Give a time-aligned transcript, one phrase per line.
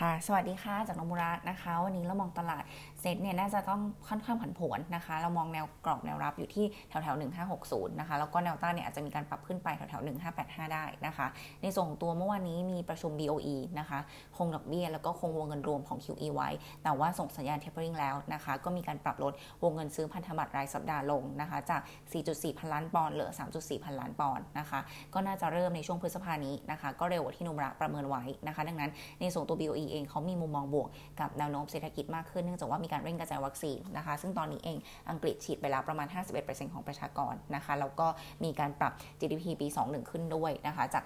[0.00, 2.62] ค่ะ สวัสดีค่ะจากนมุระนะคะ วันนี้เรามองตลาด
[3.00, 7.16] เซ็ตเนี่ยน่าจะต้องค่อนข้างผันผวนนะคะ เรามองแนวกรอบแนวรับอยู่ที่แถวแถว
[7.58, 10.02] 1560 นะคะ แล้วก็แนวต้านเนี่ยอาจจะมีการปรับขึ้นไปแถวแถว
[10.36, 11.26] 1585 ได้นะคะ
[11.62, 13.98] ในส่วนของตัวเมื่อวานนี้มีประชุม BOE นะคะ
[14.36, 16.48] คงดอกเบี้ยแล้วก็คงวงเงินรวมของ QE ไว้
[16.84, 19.32] แต่ว่าส่งสัญญาณ tapering แล้วนะคะ ก็มีการปรับลด
[19.62, 21.80] วงเงินซื้อพันธบัตรรายสัปดาห์ลงนะคะ จาก
[22.20, 24.80] 4.4 พันล้านปอนด์เหลือ 3.4 พันล้านปอนด์นะคะ
[25.14, 28.90] ก็น่าจะเริ่มในช่วงพฤษภานี้นะคะ ก็เร็วกว่าที่นุมระประเมินไว้นะคะ ดังนั้น
[29.20, 30.88] ในส่วนตัว BOE เองเขามีมุมมองบวก
[31.20, 34.78] กับแนวโน้มเศรษฐกิจมากขึ้นเนื่องจากว่ามีการเร่งกระจายวัคซีนนะคะ ซึ่งตอนนี้เอง
[35.10, 36.06] อังกฤษฉีดไปแล้วประมาณ
[36.40, 38.06] 51%ของประชากรนะคะแล้วก็
[38.44, 41.04] มีการปรับ GDP ปี 21 ขึ้นด้วยนะคะจาก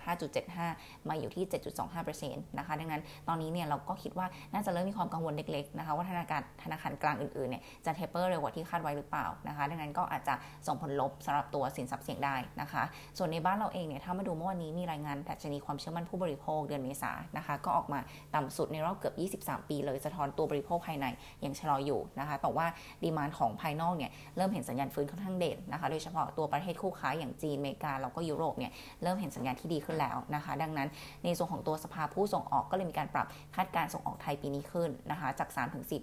[0.52, 1.44] 5.75 มาอยู่ที่
[2.00, 10.34] 7.25%นะคะดังนั้นตอนนี้เนี่ยเราก็คิดว่าน่าจะเริ่มมีความกังวลเล็กๆนะคะว่าธนาคารธนาคารกลางอื่นๆเนี่ยจะเทเปอร์เร็วกว่าที่คาดไว้หรือเปล่านะคะ ดังนั้นก็อาจจะ
[10.66, 12.82] ส่งผลลบสำหรับตัวสินทรัพย์เสี่ยงได้นะคะ
[13.18, 17.98] ส่วนในบ้านเราเองเนี่ยถ้ามาดูเมื่อวันนี้มีรายงานดัชนีความเชื่อมั่นผู้บริโภคเดือนเมษานะคะก็ออกมา
[18.34, 19.14] ต่ำสุดในรอบเกือบ
[19.54, 21.06] 23 ปีเลยสะท้อนตัวบริโภคภายใน
[21.44, 22.66] ยังชะลออยู่นะคะ แต่ว่า
[23.02, 30.88] ดีมานของภายนอกเนี่ยเริ่มเห็นสัญญาณฟื้นค่อนข้างเด่นนะคะ โดยเฉพาะตัวประเทศคู่ค้าอย่างจีนอเมริกาแล้วก็ยุโรปเนี่ยเริ่มเห็นสัญญาณที่ดีขึ้นแล้วนะคะ ดังนั้น
[31.24, 33.26] ในส่วนของตัวสภาผู้ส่งออกก็เลยมีการปรับ
[33.56, 35.48] คาดการส่งออกไทยปีนี้ขึ้นนะคะจาก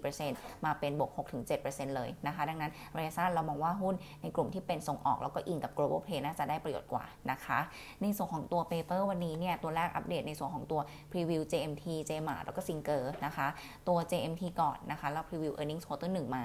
[0.06, 1.10] 3-4%มาเป็นบวก
[1.54, 7.58] 6-7%เลยนะคะ ดังนั้นระยะสั้นเรามองว่าหุ้นในกลุ่มที่เป็นส่งออกแล้วก็อิงกับ global play น่าจะได้ประโยชน์กว่านะคะ
[8.02, 13.46] ในส่วนของตัว paper วันนี้เนี่ยตัวแรกอัปเดตในส่วนของตัว preview JMT JMA แล้วล้วก็ซิงเกอร์นะคะ
[13.88, 16.42] ตัว JMT ก่อนนะคะ เราพรีวิว earnings ตัวหนึ่งมา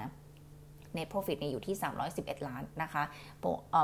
[0.96, 1.74] net profit เนี่ยอยู่ที่
[2.10, 3.02] 311 ล้านนะคะ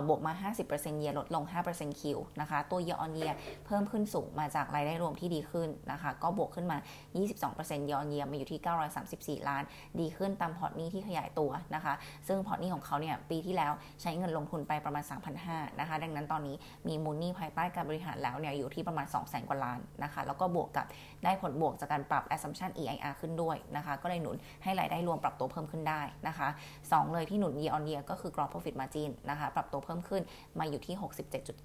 [0.09, 3.35] บวกมา 50%เยียลดลง 5%คิวนะคะตัว year on year
[3.67, 6.79] เพิ่มขึ้นสูงมาจากรายได้รวมที่ดีขึ้นนะคะก็บวกขึ้นมา
[7.35, 8.61] 22% year on year มาอยู่ที่
[9.45, 9.63] 934 ล้าน
[10.01, 11.95] ดีขึ้นตามพอร์ตนี้ที่ขยายตัวนะคะ
[12.29, 13.73] ซึ่งพอร์ตนี้ของเขาเนี่ยปีที่แล้ว
[14.03, 15.05] ใช้เงินลงทุนไปประมาณ
[15.43, 16.57] 3,500นะคะดังนั้นตอนนี้
[16.89, 20.87] มีมูลนี่ภายใต้การบริหารแล้วเนี่ยอยู่ที่ประมาณ 200,000 กว่าล้านนะคะแล้วก็บวกกับ
[21.25, 26.49] ได้ผลบวกจากการปรับ assumption EIR ขึ้นด้วยนะคะก็เลยหนุนให้รายได้รวมปรับตัวเพิ่มขึ้นได้นะคะ
[26.83, 30.23] 2เลยที่หนุน year on year ก็คือ gross profit margin นะคะ ปรับตัวเพิ่มขึ้น
[30.59, 30.95] มาอยู่ที่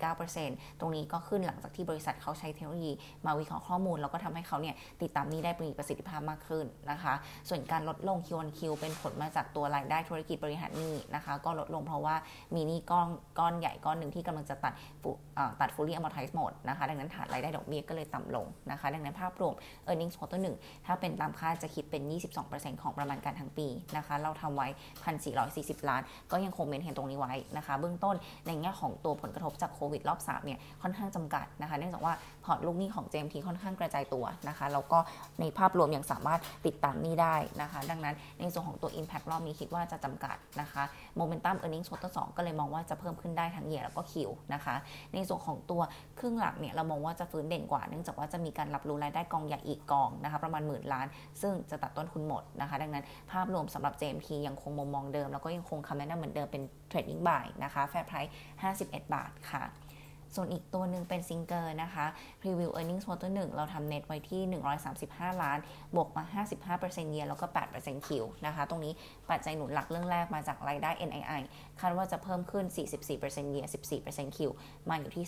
[0.06, 2.91] 67.9%ตรงนี้ก็ขึ้นหลังจากที่บริษัทเขาใช้เทคโนโลยี
[3.25, 7.13] มาวิเคราะห์ข้อมูล แล้วก็ทำให้เขาเนี่ยติดตามนี้ได้มีประสิทธิภาพมากขึ้นนะคะ
[7.50, 12.16] ส่วนการลดลง Q on Q เป็นผลมาจากตัวรายได้ธุรกิจบริหารหนี้นะคะ ก็ลดลงเพราะว่า
[12.56, 13.07] มีหนี้ก้อน
[13.40, 14.74] ก้อนใหญ่ก้อนหนึ่งที่กำลังจะตัด
[15.59, 19.53] ตัด fully amortize หมดนะคะ ดังนั้นฐานรายได้ดอกเบี้ยก็เลยต่ำลงนะคะ ดังนั้นภาพรวม
[19.88, 22.02] earnings quarter 1ถ้าเป็นตามคาดจะคิดเป็น
[22.41, 24.68] 22%ของประมาณการทั้งปีนะคะ เราทำไว้
[25.31, 26.01] 1,440 ล้าน
[26.31, 28.16] ก็ยังคงเมนเห็นตรงนี้ไว้นะคะ เบื้องต้น
[28.47, 32.13] ในแง่ของตัวผลกระทบจากโควิดรอบ3เนี่ยค่อนข้างจำกัดนะคะเนื่องจากว่า
[32.45, 35.00] พอร์ตลูกหนี้ของ JMT ค่อนข้างกระจายตัวนะคะแล้วก็
[35.39, 40.83] ในภาพรวมยังสามารถติดตามนี้ได้นะคะ ดังนั้นในส่วนของตัว Impact รอบนี้คิดว่าจะจำกัดนะคะ
[41.19, 44.75] Momentum Earnings Quarter 2ก็เลยมองว่าจะเพิ่มขึ้นได้ทั้งเยียแล้วก็คิวนะคะ
[45.13, 45.81] ในส่วนของตัว
[46.19, 51.07] ครึ่งหลักเนี่ยเรามองว่าจะฟื้นเด่นกว่าเนื่องจากว่าจะมีการรับรู้รายได้กองใหญ่อีกกองนะคะประมาณหมื่นล้าน
[51.41, 58.34] ซึ่งจะตัดต้นทุนหมดนะคะ ดังนั้นภาพรวมสำหรับ JMT ยังคงมุมมองเดิม แล้วก็ยังคงคำแนะนำเหมือนเดิมเป็นTrading Buy นะคะ Fair Price
[58.74, 59.63] 51 บาทค่ะ
[60.35, 62.05] ส่วนอีกตัวหนึ่งเป็นซิงเกอร์นะคะ
[62.41, 64.41] Preview Earnings Quarter 1 เราทำเน็ตไว้ที่
[64.94, 65.59] 135 ล้าน
[65.95, 66.44] บวกมา
[66.77, 67.45] 55% year แล้วก็
[67.77, 68.94] 8% Q นะคะ ตรงนี้
[69.29, 71.41] ปัจจัยหนุนหลักเรื่องแรกมาจากรายได้ NII
[71.81, 72.66] คาดว่าจะเพิ่มขึ้น
[73.07, 73.66] 44% year
[74.01, 74.51] 14% Q
[74.89, 75.25] มาอยู่ที่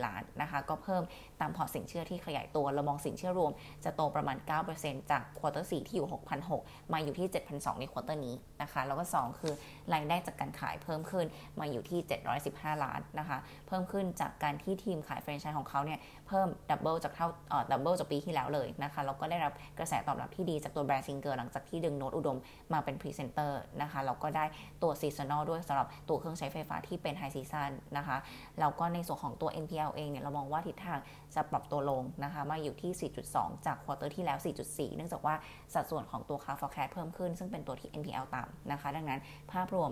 [0.00, 1.02] 234 ล้านนะคะ ก็เพิ่ม
[1.40, 3.52] ตามพอร์ตสินเชื่อที่ขยายตัวเรามองสินเชื่อรวม
[3.84, 4.36] จะโตประมาณ
[4.74, 6.08] 9%จาก quarter 4ที่อยู่
[6.50, 9.54] 6,600 มาอยู่ที่ 7,200 ใน quarter นี้นะคะ แล้วก็ 2 คือ
[9.92, 11.26] รายได้จากการขายเพิ่มขึ้น
[11.60, 11.98] มาอยู่ที่
[12.42, 17.28] 715 ล้านนะคะ เพิ่มขึ้นจากการที่ทีมขายแฟรนไชส์ของเขาเนี่ยเพิ่ม double จากเท่า
[17.70, 22.38] double จากปีที่แล้วเลยนะคะแล้วก็ได้รับกระแสตอบรับที่ดีจากตัวแบรนด์ซิงเกอร์หลังจากที่ดึงโน้ตอุดม
[22.72, 24.44] มาเป็นพรีเซนเตอร์นะคะแล้วก็ได้
[24.82, 28.16] ตัว seasonal ด้วยสำหรับตัวเครื่องใช้ไฟฟ้าที่เป็น high season นะคะ
[28.60, 30.98] แล้วก็ในส่วนของตัว NPL เองเนี่ยเรามองว่าทิศทาง
[31.34, 35.34] จะปรับตัวลงนะคะมาอยู่ที่ 4.2 จาก quarter ที่แล้ว 4.4 เนื่องจากว่า
[35.74, 39.20] สัดส่วนของตัว Car for Cash เพิ่มขึ้น ซึ่งเป็นตัวที่ NPL ต่ำนะคะ ดังนั้น
[39.52, 39.90] ภาพรวม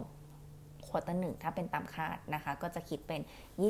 [0.92, 3.20] quarter หนึ่งถ้าเป็นตามคาดนะคะ ก็จะคิดเป็น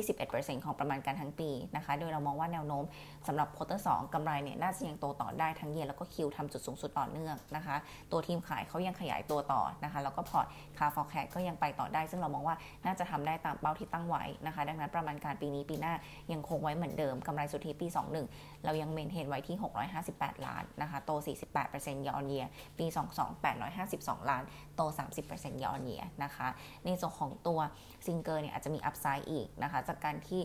[0.07, 2.83] 21%ของประมาณการทั้งปีนะคะ โดยเรามองว่าแนวโน้ม
[3.27, 7.75] สำหรับ quarter สองกำไรเนี่ยน่าจะยังโตต่อได้ทั้ง year แล้วก็ Q ทำจุดสูงสุดต่อเนื่องนะคะ
[8.11, 10.47] ตัวทีมขายเขายังขยายตัวต่อนะคะ แล้วก็พอร์ต
[10.77, 12.55] Car for Cash ก็ยังไปต่อได้ ซึ่งเรามองว่า
[12.85, 15.93] น่าจะทำได้ตามเป้าที่ตั้งไว้นะคะ ดังนั้นประมาณการปีนี้ปีหน้า
[16.33, 17.87] ยังคงไว้เหมือนเดิมกำไรสุทธิปี
[18.25, 19.57] 21 เรายัง maintain ไว้ที่
[20.01, 21.11] 658 ล้านนะคะ โต
[21.59, 22.45] 48%ยออนเยีย
[22.79, 22.85] ปี
[23.15, 24.43] 22 852 ล้าน
[24.75, 24.81] โต
[25.21, 26.47] 30%ยออนเยียนะคะ
[26.85, 27.59] ในส่วนของตัว
[28.05, 30.41] ซิงเกอร์เนี่ยอาจจะมี upside อีกนะคะ จากการที่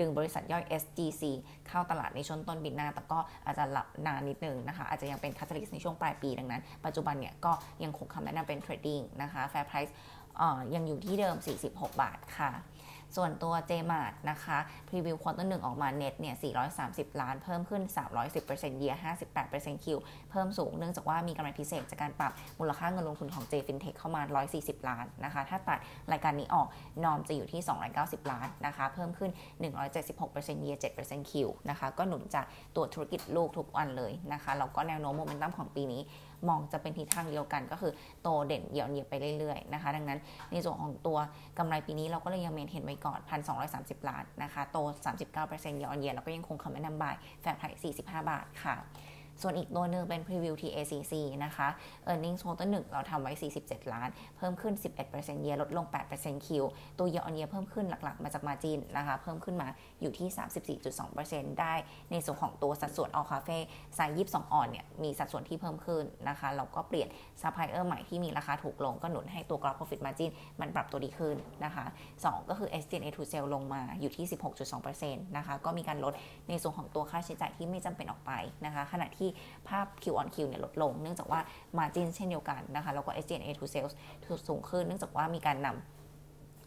[0.00, 1.22] ดึงบริษัทย่อย SGC
[1.68, 7.52] เข้าตลาดในช่วงต้นปีหน้า แต่ก็อาจจะหลับนานนิดนึงนะคะ อาจจะยังเป็น catalyst ในช่วงปลายปีดังนั้น ปัจจุบันเนี่ยก็
[7.84, 9.96] ยังคงคำแนะนำเป็น Trading นะคะ Fair Price
[10.74, 11.36] ยังอยู่ที่เดิม
[11.68, 12.50] 46 บาทค่ะ
[13.16, 14.58] ส่วนตัว JMart นะคะ
[14.88, 16.34] preview quarter หนึ่งออกมาเน็ตเนี่ย
[16.78, 17.82] 430 ล้านเพิ่มขึ้น
[18.30, 18.98] 310% year
[19.40, 19.98] 58% Q
[20.30, 24.22] เพิ่มสูงเนื่องจากว่ามีกำไรพิเศษจากการปรับมูลค่าเงินลงทุนของ J FinTech เข้ามา
[24.54, 25.78] 140 ล้านนะคะ ถ้าตัด
[26.12, 26.66] รายการนี้ออก
[27.04, 27.60] norm จะอยู่ที่
[27.96, 29.30] 290 ล้านนะคะ เพิ่มขึ้น
[29.96, 36.02] 176% year 7% Q นะคะ ก็หนุนจากตัวธุรกิจลูกทุกตัวเลยนะคะแล้วก็แนวโน้มโมเมนตัมของปีนี้
[36.48, 37.92] มองจะเป็นทิศทางเดียวกัน ก็คือ
[38.22, 40.18] โตเด่นเยียร์เยียบไปเรื่อยๆนะคะ ดังนั้น
[40.52, 41.18] ในส่วนของตัว
[41.58, 43.20] กำไรปีนี้เราก็เลยยัง maintain ไว้ก่อน
[43.64, 44.78] 1,230 ล้านนะคะ โต
[45.24, 48.74] 39%เยียร์เยียแล้วก็ยังคงคำแนะนำ Buy Fair Price 45 บาทค่ะ
[49.42, 51.68] ส่วนอีกตัวหนึ่งเป็น Preview TACC นะคะ
[52.10, 54.74] Earnings Quarter 1เราทำไว้ 47 ล้าน เพิ่มขึ้น
[55.08, 55.86] 11%เยียลดลง
[56.16, 56.48] 8% Q
[56.98, 59.68] ตัว Year on Year เพิ่มขึ้นหลักๆ มาจาก margin นะคะ เพิ่มขึ้นมา
[60.00, 61.74] อยู่ที่ 34.2%ได้
[62.10, 63.58] ในส่วนของตัวสัดส่วน All Cafe
[63.98, 67.08] สายยิบ2ออนเนี่ยมีสัดส่วนที่เพิ่มขึ้นนะคะเราก็เปลี่ยน
[67.42, 70.30] ซัพพลายเออร์ใหม่ที่มีราคาถูกลงก็หนุนให้ตัว Gross Profit Margin
[70.60, 71.84] มันปรับตัวดีขึ้นนะคะ
[72.18, 74.26] 2ก็คือ SG&A to Sale ลงมาอยู่ที่
[74.70, 76.12] 16.2%นะคะก็มีการลด
[76.48, 78.32] ในส่วนของตัวค่าใช้จ่ายที่ไม่จำเป็นออกไป
[78.66, 79.28] นะคะขณะที่
[79.68, 81.40] ภาพ Q on Q เนี่ยลดลง เนื่องจากว่า
[81.78, 83.94] Margin เช่นเดียวกันนะคะ แล้วก็ SG&A to Sales
[84.48, 85.91] สูงขึ้น เนื่องจากว่ามีการนำ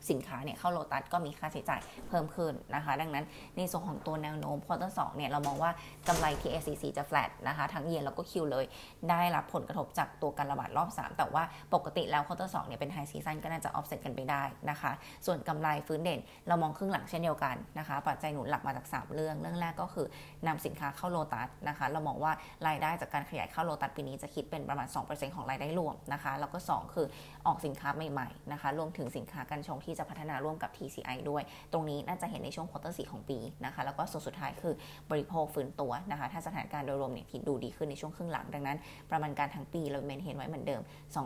[0.09, 3.25] สินค้าเนี่ยเข้าโลตัสก็มีค่าใช้จ่ายเพิ่มขึ้นนะคะ ดังนั้น
[3.57, 5.71] ในส่วนของตัวแนวโน้ม quarter สองเนี่ยเรามองว่า
[6.07, 8.65] กำไร TACC จะ flat นะคะ ทั้ง year แล้วก็ Q เลย
[9.09, 11.43] ได้รับผลกระทบจากตัวการระบาดรอบ 3 แต่ว่า
[11.73, 14.91] ปกติแล้ว quarter สองเนี่ยเป็น high season ก็น่าจะออฟเซตกันไปได้นะคะ
[15.25, 20.07] ส่วนกำไรฟื้นเด่นเรามองครึ่งหลังเช่นเดียวกันนะคะ ปัจจัยหนุนหลักมาจาก 3 เรื่อง เรื่องแรกก็คือ
[20.47, 22.31] นำสินค้าเข้าโลตัสนะคะ เรามองว่า
[22.67, 27.07] รายได้จากการขยายเข้าโลตัสปีนี้จะคิดเป็นประมาณ 2%ของรายได้รวมนะคะ แล้วก็ 2 คือ
[27.45, 31.43] ออกสินค้าใหม่ๆนะคะ รวมถึงสินค้ากัญชงที่จะพัฒนาร่วมกับ TCI ด้วย
[31.73, 34.73] ตรงนี้น่าจะเห็นในช่วง quarter สี่ของปีนะคะ แล้วก็ส่วนสุดท้ายคือ
[35.11, 38.77] บริโภคฟื้นตัวนะคะ ถ้าสถานการณ์โดยรวมเนี่ยดูดีขึ้นในช่วงครึ่งหลัง ดังนั้น
[39.11, 40.81] ประมาณการทั้งปีเรา maintain ไว้เหมือนเดิม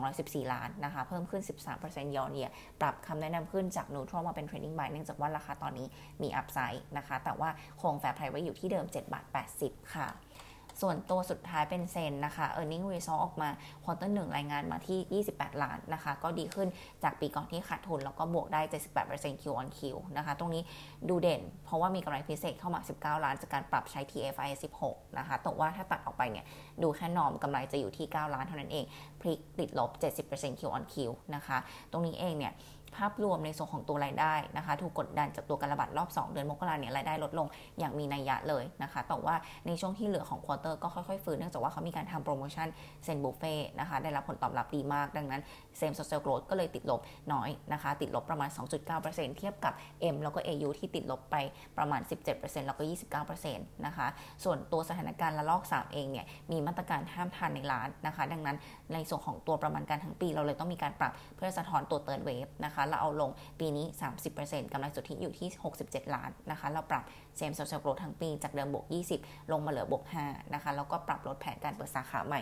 [0.06, 1.42] 214 ล้านนะคะ เพิ่มขึ้น
[1.80, 2.50] 13%ยอนเยีย
[2.82, 5.88] ปรับคำแนะนำขึ้นจาก Neutral มาเป็น Trading Buy เนื่องจากว่าราคาตอนนี้
[6.22, 7.50] มี upside นะคะ แต่ว่า
[7.82, 9.26] คง Fair Price ไว้อยู่ที่เดิม7บาท
[9.60, 10.08] 80 ค่ะ
[10.82, 13.50] ส่วนตัวสุดท้ายเป็นเซนนะคะ e a r n i n g result ออกมา
[13.84, 16.68] ควอเตอร์หนึ่งรายงานมาที่ 28 ล้านนะคะ ก็ดีขึ้น
[17.04, 18.62] จากปีก่อนที่ขาดทุน แล้วก็บวกได้
[19.02, 19.80] 78% Q on Q
[20.18, 20.62] นะคะ ตรงนี้
[21.10, 24.50] ดูเด่น เพราะว่ามีกำไรพิเศษเข้ามา 19 ล้าน จากการปรับใช้ TFI
[24.84, 26.46] 16 นะคะแต่ว่าถ้าตัดออกไปเนี่ย
[26.84, 28.86] ดูแค่นอมกำไรจะอยู่ที่ 9 ล้านเท่านั้นเอง
[29.22, 29.90] พลิกติดลบ
[30.28, 30.96] 70% Q on Q
[31.36, 31.58] นะคะ
[31.92, 32.54] ตรงนี้เองเนี่ย
[32.98, 37.48] ภาพรวมในส่วนของตัวรายได้นะคะถูกกดดันจากตัวการระบาดรอบ 2 เดือนมกราเนี่ยรายได้ลดลง
[37.80, 39.36] อย่างมีนัยยะเลยนะคะ แต่ว่า
[39.68, 42.68] ในช่วงที่เหลือของ quarter ก็ค่อยๆฟื้นเนื่องจากว่าเขามีการทำโปรโมชั่น
[43.04, 45.42] ZEN บุฟเฟ่นะคะได้รับผลตอบรับดีมาก ดังนั้น
[45.78, 47.02] same store sales growth ก็เลยติดลบ
[47.34, 48.50] น้อยนะคะ ติดลบประมาณ
[48.94, 49.74] 2.9%เทียบกับ
[50.14, 51.36] M แล้วก็ AU ที่ติดลบไป
[51.78, 52.02] ประมาณ
[52.34, 52.84] 17%แล้วก็
[53.30, 54.08] 29%นะคะ
[54.44, 58.58] ส่วนตัวสถานการณ์ระลอก 3 เองเนี่ยมีมาตรการห้ามทานในร้านนะคะ ดังนั้น
[58.94, 63.86] ในส่วนของตัวประมาณการทั้งปีเราเลยต้องมีการปรับเพื่อสะท้อนตัว third wave นะคะเราเอาลงปีนี้
[64.30, 65.48] 30%กำไรสุทธิอยู่ที่
[65.82, 67.04] 67 ล้านนะคะ เราปรับ
[67.38, 68.86] same store sales growth ทั้งปีจากเดิมบวก
[69.20, 72.42] 20 ลงมาเหลือบวก5นะคะแล้วก็ปรับลดแผนการเปิดสาขาใหม่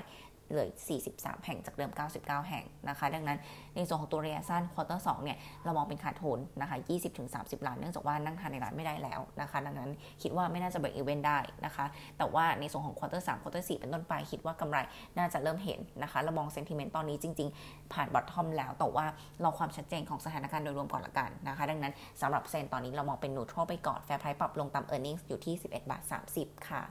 [0.50, 0.68] เหลือ
[1.06, 3.38] 43 แห่งจากเดิม 99 แห่งนะคะ ดังนั้น
[3.76, 6.78] ในส่วนของตัวระยะสั้น quarter 2เนี่ยเรามองเป็นขาดทุนนะคะ
[7.24, 9.92] 20-30 ล้านเนื่องจากว่านั่งทานในร้านไม่ได้แล้วนะคะ ดังนั้น
[10.22, 11.86] คิดว่าไม่น่าจะ break even ได้นะคะ
[12.18, 14.78] แต่ว่าในส่วนของ quarter 3 quarter 4เป็นต้นไปคิดว่ากำไร
[15.18, 19.06] น่าจะเริ่มเห็นนะคะเรามอง sentiment ตอนนี้จริง ๆ ผ่าน bottom แล้วแต่ว่า
[19.42, 26.02] รอความชัดเจนของสถานการณ์โดยรวมก่อนละกันนะคะ ดังนั้นสำหรับ ZEN ตอนนี้เรามองเป็น neutral ไปก่อน fair price ปรับลงตาม earning อยู่ที่ 11 บาท
[26.36, 26.84] 30 ค่ะ